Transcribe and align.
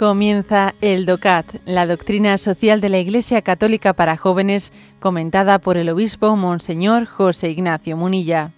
Comienza 0.00 0.74
el 0.80 1.04
DOCAT, 1.04 1.56
la 1.66 1.86
doctrina 1.86 2.38
social 2.38 2.80
de 2.80 2.88
la 2.88 2.96
Iglesia 2.96 3.42
Católica 3.42 3.92
para 3.92 4.16
jóvenes, 4.16 4.72
comentada 4.98 5.58
por 5.58 5.76
el 5.76 5.90
obispo 5.90 6.36
Monseñor 6.36 7.04
José 7.04 7.50
Ignacio 7.50 7.98
Munilla. 7.98 8.50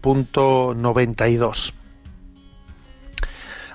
Punto 0.00 0.74
92. 0.76 1.72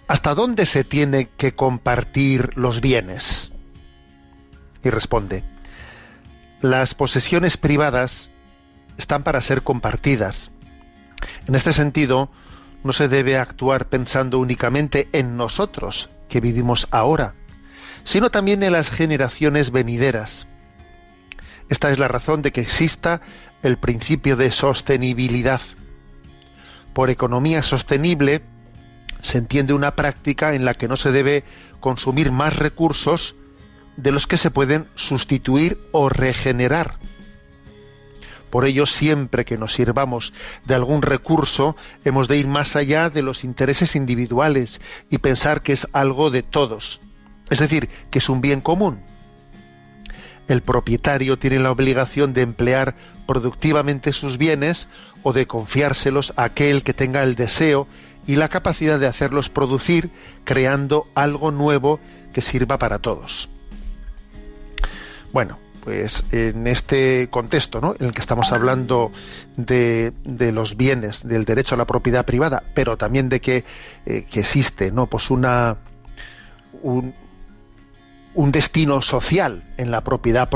¿Hasta 0.05 0.35
dónde 0.35 0.65
se 0.65 0.83
tiene 0.83 1.29
que 1.37 1.55
compartir 1.55 2.57
los 2.57 2.81
bienes? 2.81 3.52
Y 4.83 4.89
responde, 4.89 5.43
las 6.61 6.95
posesiones 6.95 7.57
privadas 7.57 8.29
están 8.97 9.23
para 9.23 9.41
ser 9.41 9.63
compartidas. 9.63 10.51
En 11.47 11.55
este 11.55 11.73
sentido, 11.73 12.29
no 12.83 12.93
se 12.93 13.07
debe 13.07 13.37
actuar 13.37 13.87
pensando 13.87 14.39
únicamente 14.39 15.07
en 15.13 15.37
nosotros, 15.37 16.09
que 16.29 16.41
vivimos 16.41 16.87
ahora, 16.91 17.33
sino 18.03 18.29
también 18.29 18.63
en 18.63 18.73
las 18.73 18.89
generaciones 18.89 19.71
venideras. 19.71 20.47
Esta 21.69 21.91
es 21.91 21.99
la 21.99 22.07
razón 22.07 22.41
de 22.41 22.51
que 22.51 22.61
exista 22.61 23.21
el 23.61 23.77
principio 23.77 24.35
de 24.35 24.51
sostenibilidad. 24.51 25.61
Por 26.93 27.09
economía 27.09 27.61
sostenible 27.61 28.43
se 29.21 29.37
entiende 29.37 29.73
una 29.73 29.95
práctica 29.95 30.53
en 30.53 30.65
la 30.65 30.73
que 30.73 30.87
no 30.87 30.97
se 30.97 31.11
debe 31.11 31.45
consumir 31.79 32.31
más 32.31 32.57
recursos 32.57 33.35
de 33.97 34.11
los 34.11 34.27
que 34.27 34.37
se 34.37 34.51
pueden 34.51 34.87
sustituir 34.95 35.79
o 35.91 36.09
regenerar. 36.09 36.97
Por 38.49 38.65
ello, 38.65 38.85
siempre 38.85 39.45
que 39.45 39.57
nos 39.57 39.73
sirvamos 39.73 40.31
de 40.65 40.75
algún 40.75 41.01
recurso, 41.01 41.75
hemos 42.05 42.27
de 42.27 42.37
ir 42.37 42.45
más 42.45 42.75
allá 42.75 43.09
de 43.09 43.23
los 43.23 43.43
intereses 43.43 43.95
individuales 43.95 44.79
y 45.09 45.17
pensar 45.17 45.63
que 45.63 45.73
es 45.73 45.87
algo 45.91 46.29
de 46.29 46.43
todos, 46.43 46.99
es 47.49 47.57
decir, 47.57 47.89
que 48.11 48.19
es 48.19 48.29
un 48.29 48.41
bien 48.41 48.61
común. 48.61 49.01
El 50.47 50.61
propietario 50.61 51.39
tiene 51.39 51.59
la 51.59 51.71
obligación 51.71 52.33
de 52.33 52.41
emplear 52.41 52.95
productivamente 53.25 54.13
sus 54.13 54.37
bienes 54.37 54.87
o 55.23 55.33
de 55.33 55.47
confiárselos 55.47 56.33
a 56.35 56.43
aquel 56.43 56.83
que 56.83 56.93
tenga 56.93 57.23
el 57.23 57.33
deseo 57.35 57.87
y 58.27 58.35
la 58.35 58.49
capacidad 58.49 58.99
de 58.99 59.07
hacerlos 59.07 59.49
producir, 59.49 60.11
creando 60.43 61.07
algo 61.15 61.51
nuevo 61.51 61.99
que 62.33 62.41
sirva 62.41 62.77
para 62.77 62.99
todos. 62.99 63.49
Bueno, 65.33 65.57
pues 65.83 66.23
en 66.31 66.67
este 66.67 67.27
contexto 67.29 67.81
¿no? 67.81 67.95
en 67.99 68.05
el 68.05 68.13
que 68.13 68.21
estamos 68.21 68.51
hablando 68.51 69.11
de, 69.57 70.13
los 70.53 70.77
bienes, 70.77 71.27
del 71.27 71.43
derecho 71.43 71.75
a 71.75 71.77
la 71.77 71.85
propiedad 71.85 72.23
privada, 72.23 72.63
pero 72.73 72.97
también 72.97 73.29
de 73.29 73.41
que, 73.41 73.65
eh, 74.05 74.25
existe 74.33 74.91
¿no? 74.91 75.07
pues 75.07 75.31
una, 75.31 75.77
un, 76.83 77.13
destino 78.51 79.01
social 79.01 79.63
en 79.77 79.89
la 79.91 80.01
propiedad 80.01 80.49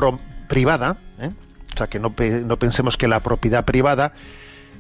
privada, 0.47 0.97
¿eh? 1.19 1.31
o 1.73 1.77
sea 1.77 1.87
que 1.87 1.99
no, 1.99 2.13
pensemos 2.13 2.97
que 2.97 3.07
la 3.07 3.19
propiedad 3.19 3.65
privada 3.65 4.13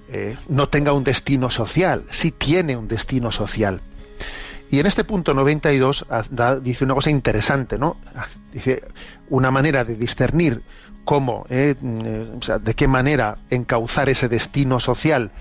eh, 0.09 0.37
no 0.47 0.69
tenga 0.69 0.93
un 0.93 1.03
destino 1.03 1.49
social, 1.49 2.05
sí 2.11 2.31
tiene 2.31 2.77
un 2.77 2.87
destino 2.87 3.31
social. 3.31 3.81
Y 4.69 4.79
en 4.79 4.85
este 4.85 5.03
punto 5.03 5.33
92 5.33 6.05
dice 6.61 6.83
una 6.83 6.93
cosa 6.93 7.09
interesante, 7.09 7.77
¿no? 7.77 7.97
Dice 8.51 8.83
una 9.29 9.51
manera 9.51 9.83
de 9.83 9.95
discernir 9.95 10.61
cómo, 11.05 11.45
eh, 11.49 11.75
mm, 11.79 12.61
de 12.61 12.73
qué 12.73 12.87
manera 12.87 13.37
encauzar 13.49 14.09
ese 14.09 14.27
destino 14.27 14.79
social 14.79 15.31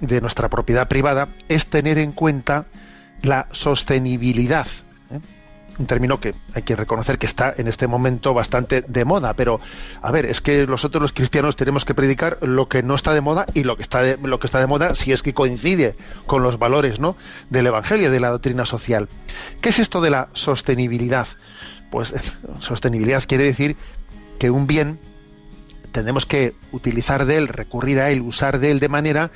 de 0.00 0.20
nuestra 0.20 0.48
propiedad 0.48 0.88
privada 0.88 1.28
es 1.48 1.68
tener 1.68 1.98
en 1.98 2.10
cuenta 2.12 2.66
la 3.22 3.46
sostenibilidad 3.52 4.66
un 5.78 5.86
término 5.86 6.20
que 6.20 6.34
hay 6.54 6.62
que 6.62 6.76
reconocer 6.76 7.18
que 7.18 7.26
está 7.26 7.54
en 7.56 7.68
este 7.68 7.86
momento 7.86 8.34
bastante 8.34 8.82
de 8.82 9.04
moda, 9.04 9.34
pero 9.34 9.60
a 10.00 10.10
ver, 10.10 10.26
es 10.26 10.40
que 10.40 10.66
nosotros 10.66 11.00
los 11.00 11.12
cristianos 11.12 11.56
tenemos 11.56 11.84
que 11.84 11.94
predicar 11.94 12.38
lo 12.40 12.68
que 12.68 12.82
no 12.82 12.94
está 12.94 13.14
de 13.14 13.20
moda 13.20 13.46
y 13.54 13.64
lo 13.64 13.76
que 13.76 13.82
está 13.82 14.02
de, 14.02 14.18
lo 14.22 14.38
que 14.38 14.46
está 14.46 14.60
de 14.60 14.66
moda 14.66 14.94
si 14.94 15.12
es 15.12 15.22
que 15.22 15.34
coincide 15.34 15.94
con 16.26 16.42
los 16.42 16.58
valores, 16.58 17.00
¿no? 17.00 17.16
del 17.50 17.66
evangelio, 17.66 18.10
de 18.10 18.20
la 18.20 18.30
doctrina 18.30 18.66
social. 18.66 19.08
¿Qué 19.60 19.70
es 19.70 19.78
esto 19.78 20.00
de 20.00 20.10
la 20.10 20.28
sostenibilidad? 20.32 21.28
Pues 21.90 22.14
sostenibilidad 22.60 23.24
quiere 23.26 23.44
decir 23.44 23.76
que 24.38 24.50
un 24.50 24.66
bien 24.66 24.98
tenemos 25.92 26.26
que 26.26 26.54
utilizar 26.72 27.26
de 27.26 27.36
él, 27.36 27.48
recurrir 27.48 28.00
a 28.00 28.10
él, 28.10 28.22
usar 28.22 28.58
de 28.58 28.70
él 28.70 28.80
de 28.80 28.88
manera 28.88 29.30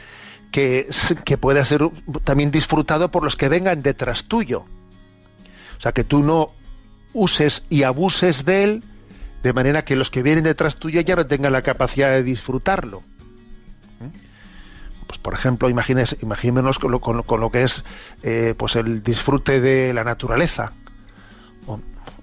que, 0.50 0.88
que 1.24 1.36
pueda 1.36 1.64
ser 1.64 1.82
también 2.24 2.50
disfrutado 2.50 3.10
por 3.10 3.22
los 3.22 3.36
que 3.36 3.48
vengan 3.48 3.82
detrás 3.82 4.24
tuyo 4.24 4.64
o 5.76 5.80
sea, 5.80 5.92
que 5.92 6.04
tú 6.04 6.22
no 6.22 6.50
uses 7.12 7.64
y 7.70 7.82
abuses 7.82 8.44
de 8.44 8.64
él 8.64 8.84
de 9.42 9.52
manera 9.52 9.84
que 9.84 9.96
los 9.96 10.10
que 10.10 10.22
vienen 10.22 10.44
detrás 10.44 10.76
tuya 10.76 11.02
ya 11.02 11.16
no 11.16 11.26
tengan 11.26 11.52
la 11.52 11.62
capacidad 11.62 12.10
de 12.10 12.22
disfrutarlo. 12.22 13.02
Pues 15.06 15.18
por 15.18 15.34
ejemplo, 15.34 15.70
imaginémonos 15.70 16.78
con 16.78 17.40
lo, 17.40 17.50
que 17.50 17.62
es 17.62 17.84
eh, 18.24 18.54
pues 18.56 18.74
el 18.74 19.04
disfrute 19.04 19.60
de 19.60 19.94
la 19.94 20.02
naturaleza 20.02 20.72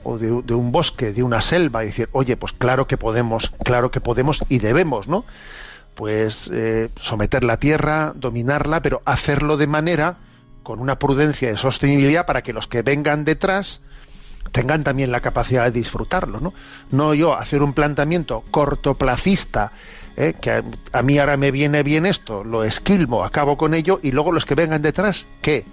o, 0.04 0.18
de, 0.18 0.32
un 0.32 0.72
bosque, 0.72 1.14
de 1.14 1.24
una 1.24 1.42
selva, 1.42 1.84
y 1.84 1.88
decir, 1.88 2.10
oye, 2.12 2.36
pues 2.36 2.52
claro 2.52 2.88
que 2.88 2.98
podemos, 2.98 3.52
claro 3.64 3.90
que 3.90 4.02
podemos 4.02 4.44
y 4.50 4.60
debemos, 4.60 5.08
¿no? 5.08 5.24
Pues 5.96 6.50
eh, 6.52 6.90
someter 7.00 7.46
la 7.46 7.58
tierra, 7.58 8.12
dominarla, 8.16 8.82
pero 8.82 9.02
hacerlo 9.06 9.56
de 9.56 9.68
manera 9.68 10.18
con 10.64 10.80
una 10.80 10.98
prudencia 10.98 11.50
de 11.50 11.58
sostenibilidad 11.58 12.26
para 12.26 12.42
que 12.42 12.54
los 12.54 12.68
que 12.68 12.82
vengan 12.82 13.26
detrás 13.26 13.82
tengan 14.52 14.84
también 14.84 15.12
la 15.12 15.20
capacidad 15.20 15.66
de 15.66 15.72
disfrutarlo, 15.72 16.40
¿no? 16.40 16.54
No 16.92 17.14
yo 17.14 17.36
hacer 17.36 17.62
un 17.62 17.74
planteamiento 17.74 18.44
cortoplacista, 18.52 19.72
¿eh? 20.18 20.34
que 20.40 20.64
a, 20.92 21.02
mí 21.02 21.18
ahora 21.18 21.38
me 21.38 21.52
viene 21.52 21.84
bien 21.84 22.06
esto, 22.06 22.44
lo 22.44 22.64
esquilmo, 22.64 23.24
acabo 23.24 23.58
con 23.58 23.74
ello, 23.74 24.00
y 24.04 24.12
luego 24.12 24.32
los 24.32 24.46
que 24.46 24.56
vengan 24.56 24.82
detrás, 24.82 25.26
¿qué? 25.42 25.66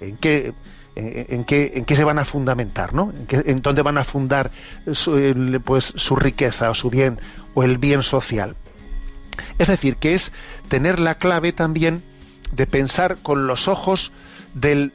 ¿En 0.00 0.16
qué, 0.16 0.52
en, 0.94 1.44
qué, 1.44 1.72
en 1.74 1.84
qué 1.84 1.96
se 1.96 2.04
van 2.04 2.18
a 2.18 2.24
fundamentar, 2.24 2.92
¿no? 2.92 3.12
¿En, 3.30 3.62
dónde 3.62 3.82
van 3.82 3.98
a 3.98 4.04
fundar 4.04 4.50
su, 4.92 5.60
pues, 5.64 5.92
su 5.96 6.16
riqueza 6.16 6.70
o 6.70 6.74
su 6.74 6.90
bien 6.90 7.18
o 7.54 7.62
el 7.62 7.78
bien 7.78 8.02
social? 8.02 8.56
Es 9.58 9.68
decir, 9.68 9.96
que 9.96 10.14
es 10.14 10.32
tener 10.68 11.00
la 11.00 11.16
clave 11.16 11.52
también 11.52 12.02
de 12.52 12.66
pensar 12.66 13.18
con 13.22 13.46
los 13.46 13.68
ojos 13.68 14.12
del, 14.54 14.92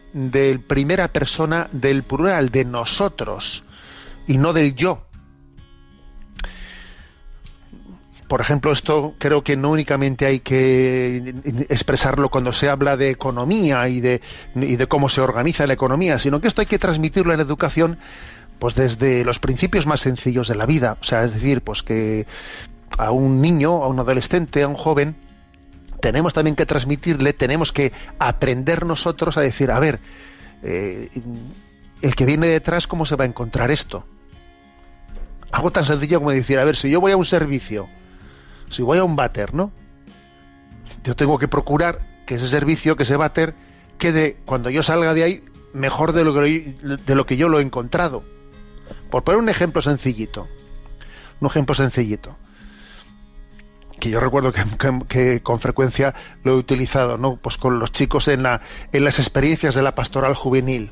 primera 0.68 1.08
persona 1.08 1.68
del 1.72 2.03
plural, 2.03 2.50
de 2.50 2.66
nosotros, 2.66 3.64
y 4.28 4.38
no 4.38 4.53
del 4.53 4.75
yo. 4.75 5.06
Por 8.28 8.42
ejemplo, 8.42 8.72
esto 8.72 9.13
creo 9.19 9.44
que 9.44 9.56
no 9.56 9.69
únicamente 9.69 10.25
hay 10.25 10.40
que 10.40 11.36
expresarlo 11.69 12.30
cuando 12.30 12.52
se 12.52 12.68
habla 12.68 12.97
de 12.97 13.12
economía 13.12 13.88
y 13.90 14.02
de, 14.02 14.22
y 14.56 14.75
de 14.75 14.88
cómo 14.88 15.08
se 15.08 15.22
organiza 15.22 15.68
la 15.68 15.74
economía, 15.74 16.18
sino 16.18 16.42
que 16.42 16.47
esto 16.47 16.62
hay 16.62 16.68
que 16.68 16.80
transmitirlo 16.80 17.34
en 17.34 17.42
educación 17.42 18.00
pues 18.58 18.75
desde 18.75 19.25
los 19.25 19.40
principios 19.40 19.86
más 19.86 20.00
sencillos 20.00 20.48
de 20.48 20.56
la 20.56 20.66
vida. 20.66 20.98
O 21.01 21.04
sea, 21.04 21.25
es 21.25 21.33
decir, 21.33 21.62
pues 21.62 21.83
que 21.83 22.25
a 22.98 23.12
un 23.12 23.42
niño, 23.42 23.83
a 23.83 23.88
un 23.88 24.00
adolescente, 24.00 24.63
a 24.63 24.68
un 24.68 24.75
joven, 24.75 25.16
tenemos 26.04 26.34
también 26.34 26.58
que 26.58 26.66
transmitirle, 26.66 27.32
tenemos 27.32 27.72
que 27.72 27.94
aprender 28.20 28.86
nosotros 28.86 29.38
a 29.38 29.42
decir, 29.42 29.72
a 29.72 29.80
ver, 29.80 30.02
eh, 30.62 31.10
el 32.02 32.14
que 32.14 32.26
viene 32.26 32.48
detrás, 32.48 32.88
¿cómo 32.88 33.06
se 33.06 33.16
va 33.16 33.24
a 33.24 33.28
encontrar 33.28 33.72
esto? 33.72 34.04
Algo 35.54 35.72
tan 35.72 35.86
sencillo 35.86 36.20
como 36.20 36.32
decir, 36.32 36.60
a 36.60 36.66
ver, 36.66 36.76
si 36.76 36.90
yo 36.90 37.00
voy 37.00 37.14
a 37.14 37.18
un 37.18 37.24
servicio, 37.24 37.88
si 38.70 38.82
voy 38.82 38.98
a 38.98 39.06
un 39.06 39.16
váter, 39.16 39.54
¿no? 39.54 39.72
Yo 41.06 41.16
tengo 41.16 41.40
que 41.40 41.48
procurar 41.48 42.02
que 42.26 42.36
ese 42.36 42.50
servicio, 42.50 42.98
que 42.98 43.04
ese 43.04 43.16
váter, 43.16 43.56
quede, 43.98 44.36
cuando 44.44 44.70
yo 44.70 44.84
salga 44.84 45.14
de 45.14 45.24
ahí, 45.24 45.46
mejor 45.72 46.12
de 46.12 46.26
lo 46.26 46.34
que, 46.34 46.76
de 47.06 47.16
lo 47.16 47.26
que 47.26 47.38
yo 47.38 47.48
lo 47.48 47.60
he 47.60 47.62
encontrado. 47.62 48.26
Por 49.10 49.24
poner 49.24 49.40
un 49.40 49.48
ejemplo 49.48 49.82
sencillito. 49.82 50.50
Un 51.40 51.48
ejemplo 51.48 51.74
sencillito 51.76 52.36
que 54.04 54.10
yo 54.10 54.20
recuerdo 54.20 54.52
que, 55.08 55.40
con 55.42 55.62
frecuencia 55.62 56.14
lo 56.44 56.52
he 56.52 56.56
utilizado, 56.56 57.18
¿no? 57.18 57.38
Pues 57.38 57.58
con 57.58 57.80
los 57.80 57.94
chicos 57.94 58.28
en, 58.28 58.44
la, 58.44 58.60
en 58.92 59.06
las 59.06 59.18
experiencias 59.18 59.76
de 59.76 59.82
la 59.82 59.96
pastoral 59.96 60.36
juvenil. 60.36 60.92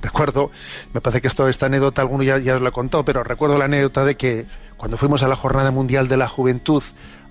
Recuerdo, 0.00 0.52
me 0.94 1.00
parece 1.00 1.20
que 1.20 1.26
esto, 1.26 1.48
esta 1.48 1.66
anécdota 1.66 2.02
alguno 2.02 2.22
ya, 2.22 2.38
ya 2.38 2.54
os 2.54 2.60
lo 2.60 2.70
contó, 2.70 3.04
pero 3.04 3.24
recuerdo 3.24 3.58
la 3.58 3.64
anécdota 3.64 4.04
de 4.04 4.16
que 4.16 4.46
cuando 4.76 4.96
fuimos 4.96 5.24
a 5.24 5.28
la 5.28 5.34
Jornada 5.34 5.72
Mundial 5.72 6.06
de 6.06 6.18
la 6.18 6.28
Juventud 6.28 6.84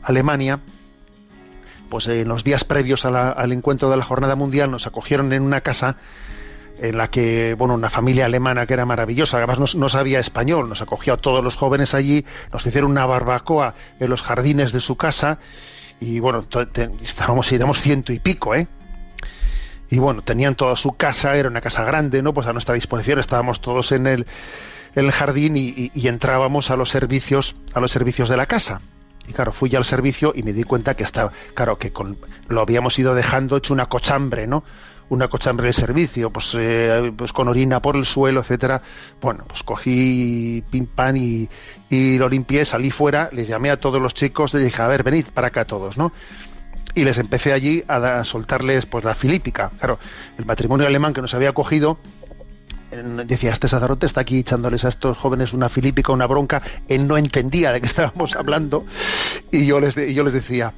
Alemania, 0.03 0.59
pues 1.89 2.09
en 2.09 2.27
los 2.27 2.43
días 2.43 2.65
previos 2.65 3.05
al 3.05 3.51
encuentro 3.53 3.89
de 3.89 3.95
la 3.95 4.03
Jornada 4.03 4.35
Mundial 4.35 4.69
nos 4.69 4.85
acogieron 4.85 5.31
en 5.31 5.43
una 5.43 5.61
casa 5.61 5.95
en 6.79 6.97
la 6.97 7.09
que, 7.09 7.55
bueno, 7.57 7.73
una 7.73 7.89
familia 7.89 8.25
alemana 8.25 8.65
que 8.65 8.73
era 8.73 8.85
maravillosa, 8.85 9.37
además 9.37 9.75
no, 9.75 9.89
sabía 9.89 10.19
español, 10.19 10.69
nos 10.69 10.81
acogió 10.81 11.13
a 11.13 11.17
todos 11.17 11.43
los 11.43 11.55
jóvenes 11.55 11.93
allí, 11.93 12.25
nos 12.51 12.65
hicieron 12.65 12.91
una 12.91 13.05
barbacoa 13.05 13.75
en 13.99 14.09
los 14.09 14.21
jardines 14.21 14.71
de 14.71 14.79
su 14.79 14.95
casa 14.95 15.39
y 15.99 16.19
bueno, 16.19 16.45
estábamos, 17.01 17.51
éramos 17.51 17.79
ciento 17.79 18.11
y 18.11 18.19
pico, 18.19 18.55
¿eh? 18.55 18.67
Y 19.89 19.99
bueno, 19.99 20.23
tenían 20.23 20.55
toda 20.55 20.75
su 20.75 20.93
casa, 20.93 21.35
era 21.37 21.47
una 21.47 21.61
casa 21.61 21.83
grande, 21.83 22.21
¿no? 22.21 22.33
Pues 22.33 22.47
a 22.47 22.53
nuestra 22.53 22.75
disposición 22.75 23.19
estábamos 23.19 23.61
todos 23.61 23.91
en 23.91 24.07
el, 24.07 24.25
el 24.95 25.11
jardín 25.11 25.55
y, 25.57 25.91
entrábamos 26.07 26.71
a 26.71 26.75
los 26.75 26.89
servicios, 26.89 27.55
a 27.73 27.79
los 27.79 27.91
servicios 27.91 28.29
de 28.29 28.37
la 28.37 28.47
casa. 28.47 28.81
Y 29.27 29.33
claro, 29.33 29.51
fui 29.51 29.69
ya 29.69 29.77
al 29.77 29.85
servicio 29.85 30.33
y 30.35 30.43
me 30.43 30.53
di 30.53 30.63
cuenta 30.63 30.95
que 30.95 31.03
estaba, 31.03 31.31
claro, 31.53 31.77
que 31.77 31.91
con, 31.91 32.17
lo 32.47 32.61
habíamos 32.61 32.97
ido 32.99 33.13
dejando 33.15 33.57
hecho 33.57 33.73
una 33.73 33.87
cochambre, 33.87 34.47
¿no? 34.47 34.63
Una 35.09 35.27
cochambre 35.27 35.67
de 35.67 35.73
servicio, 35.73 36.31
pues, 36.31 36.55
eh, 36.57 37.13
pues 37.15 37.31
con 37.31 37.47
orina 37.47 37.81
por 37.81 37.95
el 37.95 38.05
suelo, 38.05 38.41
etcétera. 38.41 38.81
Bueno, 39.21 39.45
pues 39.47 39.63
cogí 39.63 40.63
pim 40.71 40.87
pam 40.87 41.15
y, 41.17 41.47
lo 42.17 42.27
limpié, 42.27 42.65
salí 42.65 42.91
fuera, 42.91 43.29
les 43.31 43.47
llamé 43.47 43.69
a 43.69 43.79
todos 43.79 44.01
los 44.01 44.13
chicos, 44.13 44.53
les 44.53 44.63
dije, 44.63 44.81
a 44.81 44.87
ver, 44.87 45.03
venid 45.03 45.25
para 45.33 45.47
acá 45.47 45.65
todos, 45.65 45.97
¿no? 45.97 46.11
Y 46.95 47.03
les 47.03 47.17
empecé 47.17 47.53
allí 47.53 47.83
a, 47.87 48.23
soltarles 48.23 48.85
pues 48.85 49.03
la 49.03 49.13
filípica. 49.13 49.71
Claro, 49.77 49.99
el 50.37 50.45
matrimonio 50.45 50.87
alemán 50.87 51.13
que 51.13 51.21
nos 51.21 51.33
había 51.33 51.53
cogido 51.53 51.99
decía, 53.25 53.51
este 53.51 53.67
sacerdote 53.67 54.05
está 54.05 54.21
aquí 54.21 54.39
echándoles 54.39 54.85
a 54.85 54.89
estos 54.89 55.17
jóvenes 55.17 55.53
una 55.53 55.69
filípica, 55.69 56.13
una 56.13 56.27
bronca, 56.27 56.61
él 56.87 57.07
no 57.07 57.17
entendía 57.17 57.71
de 57.71 57.81
qué 57.81 57.87
estábamos 57.87 58.35
hablando, 58.35 58.85
y 59.51 59.65
yo 59.65 59.79
les, 59.79 59.95
yo 59.95 60.23
les 60.23 60.33
decía, 60.33 60.73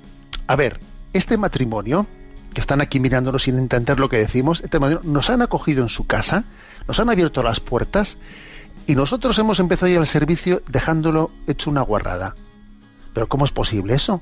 a 0.47 0.55
ver, 0.55 0.79
este 1.13 1.37
matrimonio, 1.37 2.07
que 2.53 2.61
están 2.61 2.81
aquí 2.81 2.99
mirándonos 2.99 3.43
sin 3.43 3.57
entender 3.57 3.99
lo 3.99 4.09
que 4.09 4.17
decimos, 4.17 4.61
este 4.61 4.79
nos 4.79 5.29
han 5.29 5.41
acogido 5.41 5.83
en 5.83 5.89
su 5.89 6.07
casa, 6.07 6.45
nos 6.87 6.99
han 6.99 7.09
abierto 7.09 7.43
las 7.43 7.59
puertas, 7.59 8.17
y 8.87 8.95
nosotros 8.95 9.37
hemos 9.37 9.59
empezado 9.59 9.87
a 9.87 9.89
ir 9.89 9.97
al 9.97 10.07
servicio 10.07 10.61
dejándolo 10.67 11.29
hecho 11.45 11.69
una 11.69 11.81
guarrada. 11.81 12.35
Pero 13.13 13.27
¿cómo 13.27 13.45
es 13.45 13.51
posible 13.51 13.93
eso? 13.93 14.21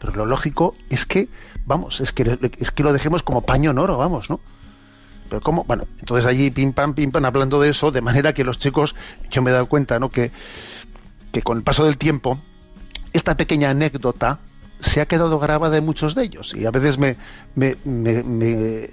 Pero 0.00 0.14
lo 0.14 0.26
lógico 0.26 0.74
es 0.88 1.06
que, 1.06 1.28
vamos, 1.64 2.00
es 2.00 2.12
que, 2.12 2.38
es 2.58 2.70
que 2.70 2.82
lo 2.82 2.92
dejemos 2.92 3.22
como 3.22 3.42
paño 3.42 3.70
en 3.70 3.78
oro, 3.78 3.98
vamos, 3.98 4.28
¿no? 4.28 4.40
Pero 5.28 5.40
¿cómo? 5.40 5.62
Bueno, 5.64 5.84
entonces 6.00 6.26
allí 6.26 6.50
pim 6.50 6.72
pam, 6.72 6.94
pim 6.94 7.12
pam, 7.12 7.24
hablando 7.24 7.60
de 7.60 7.70
eso, 7.70 7.92
de 7.92 8.00
manera 8.00 8.32
que 8.32 8.42
los 8.42 8.58
chicos, 8.58 8.96
yo 9.30 9.42
me 9.42 9.50
he 9.50 9.52
dado 9.52 9.66
cuenta, 9.66 10.00
¿no? 10.00 10.08
Que, 10.08 10.32
que 11.30 11.42
con 11.42 11.58
el 11.58 11.62
paso 11.62 11.84
del 11.84 11.98
tiempo, 11.98 12.40
esta 13.12 13.36
pequeña 13.36 13.70
anécdota 13.70 14.40
se 14.80 15.00
ha 15.00 15.06
quedado 15.06 15.38
grabada 15.38 15.74
de 15.74 15.80
muchos 15.80 16.14
de 16.14 16.24
ellos. 16.24 16.54
Y 16.54 16.66
a 16.66 16.70
veces 16.70 16.98
me, 16.98 17.16
me, 17.54 17.76
me, 17.84 18.22
me, 18.22 18.88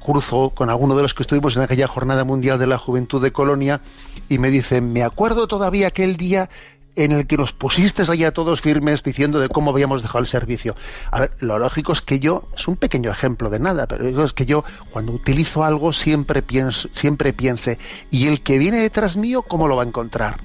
cruzo 0.00 0.50
con 0.50 0.70
alguno 0.70 0.96
de 0.96 1.02
los 1.02 1.14
que 1.14 1.22
estuvimos 1.22 1.56
en 1.56 1.62
aquella 1.62 1.86
Jornada 1.86 2.24
Mundial 2.24 2.58
de 2.58 2.66
la 2.66 2.78
Juventud 2.78 3.22
de 3.22 3.32
Colonia 3.32 3.80
y 4.28 4.38
me 4.38 4.50
dicen, 4.50 4.92
me 4.92 5.02
acuerdo 5.02 5.46
todavía 5.46 5.88
aquel 5.88 6.16
día 6.16 6.48
en 6.96 7.12
el 7.12 7.26
que 7.26 7.36
nos 7.36 7.52
pusiste 7.52 8.02
allá 8.10 8.32
todos 8.32 8.60
firmes 8.60 9.02
diciendo 9.02 9.38
de 9.38 9.48
cómo 9.48 9.70
habíamos 9.70 10.02
dejado 10.02 10.20
el 10.20 10.26
servicio. 10.26 10.74
A 11.10 11.20
ver, 11.20 11.36
lo 11.40 11.58
lógico 11.58 11.92
es 11.92 12.00
que 12.00 12.18
yo, 12.18 12.48
es 12.56 12.66
un 12.66 12.76
pequeño 12.76 13.10
ejemplo 13.10 13.50
de 13.50 13.60
nada, 13.60 13.86
pero 13.86 14.24
es 14.24 14.32
que 14.32 14.46
yo 14.46 14.64
cuando 14.90 15.12
utilizo 15.12 15.62
algo 15.62 15.92
siempre 15.92 16.42
pienso, 16.42 16.88
siempre 16.92 17.32
piense, 17.34 17.78
y 18.10 18.26
el 18.26 18.40
que 18.40 18.58
viene 18.58 18.78
detrás 18.78 19.16
mío, 19.16 19.42
¿cómo 19.42 19.68
lo 19.68 19.76
va 19.76 19.82
a 19.82 19.86
encontrar? 19.86 20.38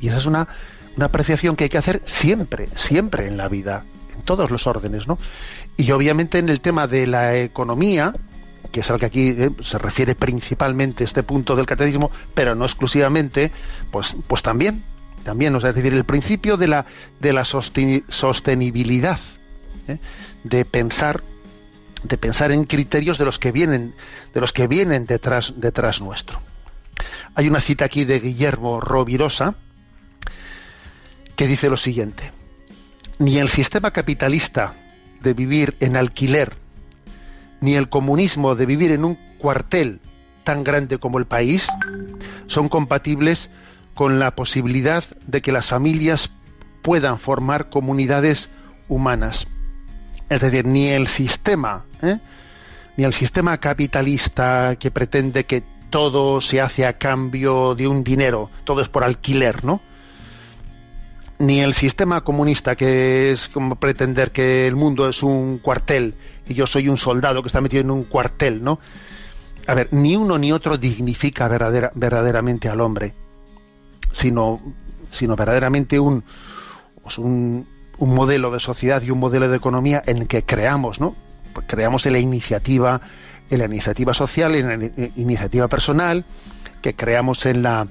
Y 0.00 0.08
esa 0.08 0.18
es 0.18 0.26
una, 0.26 0.48
una 0.98 1.06
apreciación 1.06 1.54
que 1.54 1.62
hay 1.62 1.70
que 1.70 1.78
hacer 1.78 2.02
siempre, 2.04 2.68
siempre 2.74 3.28
en 3.28 3.36
la 3.36 3.46
vida, 3.46 3.84
en 4.16 4.22
todos 4.22 4.50
los 4.50 4.66
órdenes, 4.66 5.06
¿no? 5.06 5.16
Y 5.76 5.92
obviamente 5.92 6.38
en 6.38 6.48
el 6.48 6.60
tema 6.60 6.88
de 6.88 7.06
la 7.06 7.36
economía, 7.36 8.12
que 8.72 8.80
es 8.80 8.90
al 8.90 8.98
que 8.98 9.06
aquí 9.06 9.28
eh, 9.28 9.50
se 9.62 9.78
refiere 9.78 10.16
principalmente 10.16 11.04
este 11.04 11.22
punto 11.22 11.54
del 11.54 11.66
catecismo, 11.66 12.10
pero 12.34 12.56
no 12.56 12.64
exclusivamente, 12.64 13.52
pues, 13.92 14.16
pues 14.26 14.42
también 14.42 14.82
también, 15.22 15.54
es 15.54 15.62
decir, 15.62 15.94
el 15.94 16.04
principio 16.04 16.56
de 16.56 16.66
la, 16.66 16.86
de 17.20 17.32
la 17.32 17.44
sostenibilidad, 17.44 19.20
¿eh? 19.86 19.98
de 20.42 20.64
pensar 20.64 21.22
de 22.02 22.16
pensar 22.16 22.50
en 22.50 22.64
criterios 22.64 23.18
de 23.18 23.24
los 23.24 23.38
que 23.38 23.52
vienen 23.52 23.94
de 24.34 24.40
los 24.40 24.52
que 24.52 24.66
vienen 24.66 25.06
detrás 25.06 25.54
detrás 25.56 26.00
nuestro. 26.00 26.40
Hay 27.36 27.46
una 27.46 27.60
cita 27.60 27.84
aquí 27.84 28.04
de 28.04 28.18
Guillermo 28.18 28.80
Rovirosa 28.80 29.54
que 31.38 31.46
dice 31.46 31.70
lo 31.70 31.76
siguiente: 31.76 32.32
ni 33.18 33.38
el 33.38 33.48
sistema 33.48 33.92
capitalista 33.92 34.74
de 35.20 35.34
vivir 35.34 35.76
en 35.78 35.96
alquiler, 35.96 36.56
ni 37.60 37.76
el 37.76 37.88
comunismo 37.88 38.56
de 38.56 38.66
vivir 38.66 38.90
en 38.90 39.04
un 39.04 39.16
cuartel 39.38 40.00
tan 40.42 40.64
grande 40.64 40.98
como 40.98 41.18
el 41.18 41.26
país 41.26 41.68
son 42.48 42.68
compatibles 42.68 43.50
con 43.94 44.18
la 44.18 44.34
posibilidad 44.34 45.04
de 45.26 45.40
que 45.40 45.52
las 45.52 45.68
familias 45.68 46.30
puedan 46.82 47.20
formar 47.20 47.70
comunidades 47.70 48.50
humanas. 48.88 49.46
Es 50.28 50.40
decir, 50.40 50.66
ni 50.66 50.88
el 50.88 51.06
sistema, 51.06 51.84
¿eh? 52.02 52.18
ni 52.96 53.04
el 53.04 53.12
sistema 53.12 53.58
capitalista 53.58 54.74
que 54.76 54.90
pretende 54.90 55.44
que 55.44 55.62
todo 55.90 56.40
se 56.40 56.60
hace 56.60 56.84
a 56.84 56.98
cambio 56.98 57.76
de 57.76 57.86
un 57.86 58.02
dinero, 58.02 58.50
todo 58.64 58.80
es 58.80 58.88
por 58.88 59.04
alquiler, 59.04 59.64
¿no? 59.64 59.80
Ni 61.38 61.60
el 61.60 61.72
sistema 61.72 62.22
comunista 62.22 62.74
que 62.74 63.30
es 63.32 63.48
como 63.48 63.76
pretender 63.76 64.32
que 64.32 64.66
el 64.66 64.74
mundo 64.74 65.08
es 65.08 65.22
un 65.22 65.58
cuartel 65.58 66.14
y 66.48 66.54
yo 66.54 66.66
soy 66.66 66.88
un 66.88 66.96
soldado 66.96 67.42
que 67.42 67.46
está 67.46 67.60
metido 67.60 67.82
en 67.82 67.90
un 67.90 68.04
cuartel, 68.04 68.62
¿no? 68.64 68.80
A 69.66 69.74
ver, 69.74 69.88
ni 69.92 70.16
uno 70.16 70.38
ni 70.38 70.50
otro 70.50 70.78
dignifica 70.78 71.46
verdaderamente 71.46 72.68
al 72.68 72.80
hombre 72.80 73.14
sino, 74.12 74.60
sino 75.10 75.36
verdaderamente 75.36 76.00
un, 76.00 76.24
pues 77.02 77.18
un, 77.18 77.66
modelo 77.98 78.52
de 78.52 78.60
sociedad 78.60 79.02
y 79.02 79.10
un 79.10 79.18
modelo 79.18 79.48
de 79.48 79.56
economía 79.56 80.02
en 80.06 80.18
el 80.18 80.28
que 80.28 80.44
creamos, 80.44 81.00
¿no? 81.00 81.16
Pues 81.52 81.66
creamos 81.68 82.06
en 82.06 82.12
la 82.12 82.20
iniciativa, 82.20 83.00
en 83.50 83.58
la 83.58 83.64
iniciativa 83.64 84.14
social, 84.14 84.54
en 84.54 84.68
la 84.68 85.10
iniciativa 85.16 85.66
personal, 85.66 86.24
que 86.80 86.94
creamos 86.94 87.44
en 87.46 87.64
la, 87.64 87.88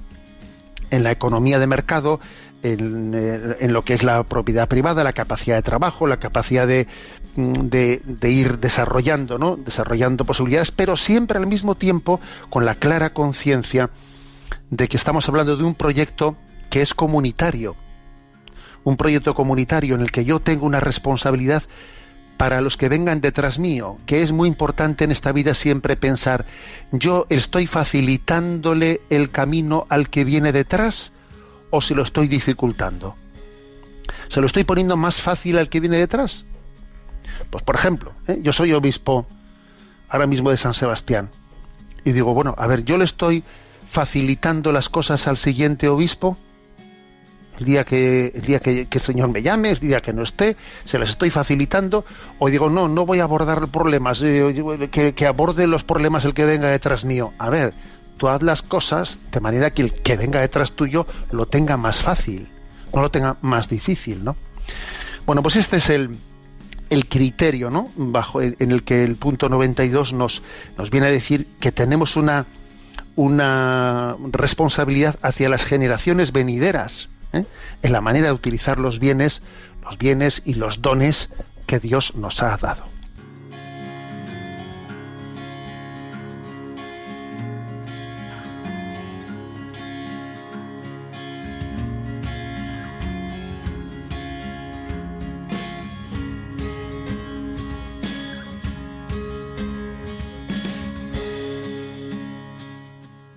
en 0.91 1.03
la 1.03 1.11
economía 1.11 1.59
de 1.59 1.67
mercado, 1.67 2.21
en, 2.63 3.13
eh, 3.15 3.57
en, 3.59 3.73
lo 3.73 3.83
que 3.83 3.93
es 3.93 4.03
la 4.03 4.23
propiedad 4.23 4.67
privada, 4.67 5.03
la 5.03 5.13
capacidad 5.13 5.55
de 5.55 5.61
trabajo, 5.61 6.07
la 6.07 6.17
capacidad 6.17 6.67
de, 6.67 6.87
de, 7.35 8.01
de, 8.03 8.31
ir 8.31 8.59
desarrollando, 8.59 9.37
¿no? 9.37 9.55
desarrollando 9.55 10.25
posibilidades, 10.25 10.71
pero 10.71 10.97
siempre 10.97 11.37
al 11.37 11.47
mismo 11.47 11.75
tiempo 11.75 12.19
con 12.49 12.65
la 12.65 12.75
clara 12.75 13.11
conciencia 13.11 13.89
de 14.69 14.87
que 14.87 14.97
estamos 14.97 15.27
hablando 15.29 15.55
de 15.55 15.63
un 15.63 15.75
proyecto 15.75 16.35
que 16.69 16.81
es 16.81 16.93
comunitario, 16.93 17.75
un 18.83 18.97
proyecto 18.97 19.35
comunitario 19.35 19.95
en 19.95 20.01
el 20.01 20.11
que 20.11 20.25
yo 20.25 20.39
tengo 20.39 20.65
una 20.65 20.79
responsabilidad 20.79 21.63
para 22.37 22.61
los 22.61 22.77
que 22.77 22.87
vengan 22.87 23.19
detrás 23.19 23.57
mío, 23.57 23.97
que 24.05 24.21
es 24.21 24.31
muy 24.31 24.47
importante 24.47 25.03
en 25.03 25.11
esta 25.11 25.31
vida 25.31 25.53
siempre 25.53 25.95
pensar, 25.95 26.45
yo 26.91 27.25
estoy 27.29 27.65
facilitándole 27.65 29.01
el 29.09 29.31
camino 29.31 29.87
al 29.89 30.09
que 30.09 30.23
viene 30.23 30.51
detrás 30.51 31.11
o 31.69 31.81
se 31.81 31.95
lo 31.95 32.03
estoy 32.03 32.27
dificultando. 32.27 33.15
¿Se 34.29 34.41
lo 34.41 34.47
estoy 34.47 34.63
poniendo 34.63 34.97
más 34.97 35.21
fácil 35.21 35.57
al 35.57 35.69
que 35.69 35.79
viene 35.79 35.97
detrás? 35.97 36.45
Pues 37.49 37.63
por 37.63 37.75
ejemplo, 37.75 38.13
¿eh? 38.27 38.39
yo 38.41 38.51
soy 38.53 38.73
obispo 38.73 39.25
ahora 40.09 40.27
mismo 40.27 40.49
de 40.49 40.57
San 40.57 40.73
Sebastián 40.73 41.29
y 42.03 42.11
digo, 42.11 42.33
bueno, 42.33 42.55
a 42.57 42.67
ver, 42.67 42.83
yo 42.83 42.97
le 42.97 43.05
estoy 43.05 43.43
facilitando 43.89 44.71
las 44.71 44.89
cosas 44.89 45.27
al 45.27 45.37
siguiente 45.37 45.87
obispo? 45.87 46.37
El 47.59 47.65
día 47.65 47.83
que 47.85 48.31
el 48.35 48.41
día 48.43 48.59
que, 48.59 48.87
el 48.89 49.01
Señor 49.01 49.29
me 49.29 49.41
llame, 49.41 49.71
el 49.71 49.79
día 49.79 49.99
que 49.99 50.13
no 50.13 50.21
esté, 50.21 50.55
se 50.85 50.99
las 50.99 51.09
estoy 51.09 51.31
facilitando, 51.31 52.05
o 52.37 52.49
digo, 52.49 52.69
no, 52.69 52.87
no 52.87 53.05
voy 53.05 53.19
a 53.19 53.23
abordar 53.23 53.67
problemas, 53.69 54.21
eh, 54.21 54.89
que, 54.91 55.15
que 55.15 55.25
aborde 55.25 55.65
los 55.65 55.83
problemas 55.83 56.23
el 56.25 56.35
que 56.35 56.45
venga 56.45 56.67
detrás 56.67 57.03
mío. 57.03 57.33
A 57.39 57.49
ver, 57.49 57.73
tú 58.17 58.27
las 58.41 58.61
cosas 58.61 59.17
de 59.31 59.39
manera 59.39 59.71
que 59.71 59.81
el 59.83 59.93
que 59.93 60.17
venga 60.17 60.41
detrás 60.41 60.73
tuyo 60.73 61.07
lo 61.31 61.45
tenga 61.45 61.77
más 61.77 62.01
fácil, 62.01 62.47
no 62.93 63.01
lo 63.01 63.11
tenga 63.11 63.37
más 63.41 63.69
difícil, 63.69 64.23
¿no? 64.23 64.35
Bueno, 65.25 65.41
pues 65.41 65.55
este 65.57 65.77
es 65.77 65.89
el, 65.89 66.17
el 66.89 67.07
criterio, 67.07 67.69
¿no? 67.69 67.91
Bajo 67.95 68.41
en 68.41 68.71
el 68.71 68.83
que 68.83 69.03
el 69.03 69.15
punto 69.15 69.49
92 69.49 70.13
nos, 70.13 70.41
nos 70.77 70.89
viene 70.89 71.07
a 71.07 71.11
decir 71.11 71.47
que 71.59 71.71
tenemos 71.71 72.15
una 72.15 72.45
una 73.17 74.15
responsabilidad 74.31 75.17
hacia 75.23 75.49
las 75.49 75.65
generaciones 75.65 76.31
venideras 76.31 77.09
¿eh? 77.33 77.45
en 77.81 77.91
la 77.91 77.99
manera 77.99 78.27
de 78.27 78.33
utilizar 78.33 78.77
los 78.77 78.99
bienes, 78.99 79.41
los 79.83 79.97
bienes 79.97 80.43
y 80.45 80.53
los 80.53 80.81
dones 80.81 81.29
que 81.65 81.79
Dios 81.79 82.15
nos 82.15 82.41
ha 82.43 82.55
dado. 82.57 82.85